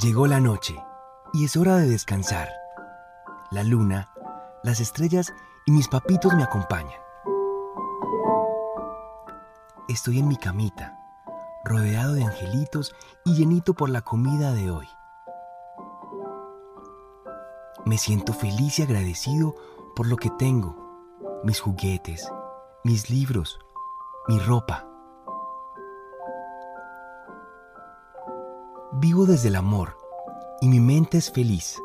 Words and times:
Llegó 0.00 0.28
la 0.28 0.38
noche 0.38 0.80
y 1.32 1.44
es 1.44 1.56
hora 1.56 1.76
de 1.76 1.88
descansar. 1.88 2.48
La 3.50 3.64
luna, 3.64 4.08
las 4.62 4.78
estrellas 4.80 5.32
y 5.66 5.72
mis 5.72 5.88
papitos 5.88 6.34
me 6.34 6.44
acompañan. 6.44 7.00
Estoy 9.88 10.20
en 10.20 10.28
mi 10.28 10.36
camita, 10.36 10.96
rodeado 11.64 12.14
de 12.14 12.22
angelitos 12.22 12.94
y 13.24 13.34
llenito 13.34 13.74
por 13.74 13.90
la 13.90 14.02
comida 14.02 14.52
de 14.52 14.70
hoy. 14.70 14.86
Me 17.84 17.98
siento 17.98 18.32
feliz 18.32 18.78
y 18.78 18.82
agradecido 18.82 19.56
por 19.96 20.06
lo 20.06 20.16
que 20.16 20.30
tengo, 20.30 20.87
mis 21.44 21.60
juguetes, 21.60 22.30
mis 22.84 23.10
libros, 23.10 23.58
mi 24.28 24.38
ropa. 24.38 24.84
Vivo 28.92 29.26
desde 29.26 29.48
el 29.48 29.56
amor 29.56 29.96
y 30.60 30.68
mi 30.68 30.80
mente 30.80 31.18
es 31.18 31.30
feliz. 31.30 31.80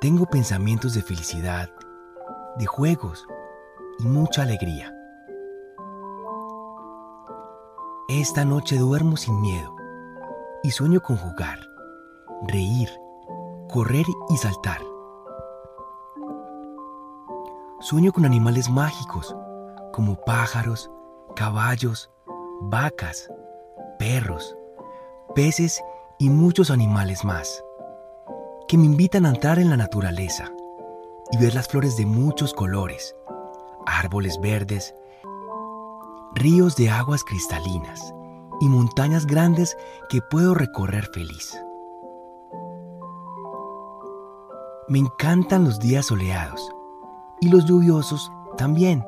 Tengo 0.00 0.26
pensamientos 0.26 0.94
de 0.94 1.02
felicidad, 1.02 1.70
de 2.56 2.66
juegos 2.66 3.26
y 3.98 4.04
mucha 4.04 4.42
alegría. 4.42 4.94
Esta 8.08 8.44
noche 8.44 8.76
duermo 8.76 9.16
sin 9.16 9.40
miedo 9.40 9.74
y 10.62 10.70
sueño 10.72 11.00
con 11.00 11.16
jugar, 11.16 11.58
reír, 12.48 12.88
correr 13.68 14.06
y 14.28 14.36
saltar. 14.36 14.89
Sueño 17.82 18.12
con 18.12 18.26
animales 18.26 18.68
mágicos 18.68 19.34
como 19.94 20.14
pájaros, 20.26 20.90
caballos, 21.34 22.10
vacas, 22.60 23.30
perros, 23.98 24.54
peces 25.34 25.82
y 26.18 26.28
muchos 26.28 26.70
animales 26.70 27.24
más, 27.24 27.64
que 28.68 28.76
me 28.76 28.84
invitan 28.84 29.24
a 29.24 29.30
entrar 29.30 29.58
en 29.58 29.70
la 29.70 29.78
naturaleza 29.78 30.52
y 31.32 31.38
ver 31.38 31.54
las 31.54 31.68
flores 31.68 31.96
de 31.96 32.04
muchos 32.04 32.52
colores, 32.52 33.16
árboles 33.86 34.38
verdes, 34.42 34.94
ríos 36.34 36.76
de 36.76 36.90
aguas 36.90 37.24
cristalinas 37.24 38.12
y 38.60 38.68
montañas 38.68 39.26
grandes 39.26 39.74
que 40.10 40.20
puedo 40.20 40.52
recorrer 40.52 41.06
feliz. 41.14 41.58
Me 44.86 44.98
encantan 44.98 45.64
los 45.64 45.78
días 45.78 46.04
soleados 46.04 46.74
y 47.40 47.48
los 47.48 47.64
lluviosos 47.64 48.30
también. 48.56 49.04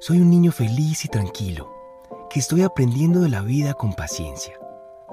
Soy 0.00 0.20
un 0.20 0.30
niño 0.30 0.52
feliz 0.52 1.04
y 1.04 1.08
tranquilo 1.08 1.68
que 2.30 2.40
estoy 2.40 2.62
aprendiendo 2.62 3.20
de 3.20 3.28
la 3.28 3.40
vida 3.40 3.74
con 3.74 3.94
paciencia, 3.94 4.58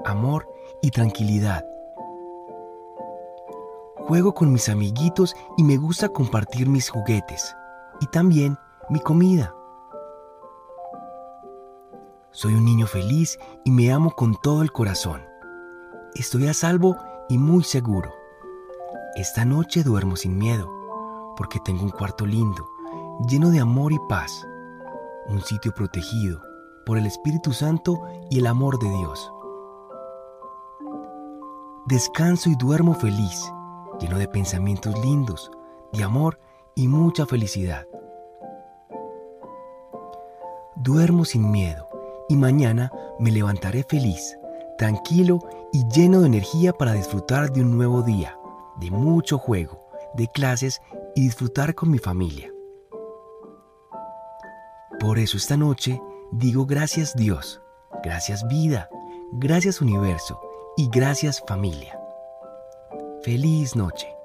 amor 0.04 0.48
y 0.82 0.90
tranquilidad. 0.90 1.64
Juego 4.06 4.34
con 4.34 4.52
mis 4.52 4.68
amiguitos 4.68 5.34
y 5.56 5.64
me 5.64 5.76
gusta 5.76 6.08
compartir 6.08 6.68
mis 6.68 6.88
juguetes 6.88 7.54
y 8.00 8.06
también 8.06 8.56
mi 8.88 9.00
comida. 9.00 9.54
Soy 12.30 12.54
un 12.54 12.64
niño 12.64 12.86
feliz 12.86 13.38
y 13.64 13.70
me 13.70 13.90
amo 13.92 14.12
con 14.12 14.36
todo 14.42 14.62
el 14.62 14.70
corazón. 14.70 15.22
Estoy 16.14 16.46
a 16.48 16.54
salvo 16.54 16.96
y 17.28 17.38
muy 17.38 17.64
seguro. 17.64 18.25
Esta 19.16 19.46
noche 19.46 19.82
duermo 19.82 20.14
sin 20.14 20.36
miedo, 20.36 20.70
porque 21.38 21.58
tengo 21.60 21.82
un 21.82 21.88
cuarto 21.88 22.26
lindo, 22.26 22.68
lleno 23.26 23.48
de 23.48 23.60
amor 23.60 23.94
y 23.94 23.98
paz, 24.10 24.46
un 25.28 25.40
sitio 25.40 25.72
protegido 25.72 26.42
por 26.84 26.98
el 26.98 27.06
Espíritu 27.06 27.54
Santo 27.54 27.98
y 28.28 28.40
el 28.40 28.46
amor 28.46 28.78
de 28.78 28.90
Dios. 28.90 29.32
Descanso 31.86 32.50
y 32.50 32.56
duermo 32.56 32.92
feliz, 32.92 33.50
lleno 33.98 34.18
de 34.18 34.28
pensamientos 34.28 34.94
lindos, 35.02 35.50
de 35.94 36.04
amor 36.04 36.38
y 36.74 36.86
mucha 36.86 37.24
felicidad. 37.24 37.86
Duermo 40.74 41.24
sin 41.24 41.50
miedo 41.50 41.88
y 42.28 42.36
mañana 42.36 42.92
me 43.18 43.30
levantaré 43.30 43.82
feliz, 43.82 44.36
tranquilo 44.76 45.38
y 45.72 45.88
lleno 45.88 46.20
de 46.20 46.26
energía 46.26 46.74
para 46.74 46.92
disfrutar 46.92 47.50
de 47.50 47.62
un 47.62 47.78
nuevo 47.78 48.02
día, 48.02 48.38
de 48.80 48.90
mucho 48.90 49.38
juego, 49.38 49.88
de 50.14 50.28
clases 50.28 50.80
y 51.14 51.22
disfrutar 51.22 51.74
con 51.74 51.90
mi 51.90 51.98
familia. 51.98 52.52
Por 54.98 55.18
eso 55.18 55.36
esta 55.36 55.56
noche 55.56 56.00
Digo 56.32 56.66
gracias 56.66 57.14
Dios, 57.14 57.62
gracias 58.02 58.46
vida, 58.48 58.90
gracias 59.32 59.80
universo 59.80 60.40
y 60.76 60.88
gracias 60.90 61.40
familia. 61.46 61.98
Feliz 63.22 63.76
noche. 63.76 64.15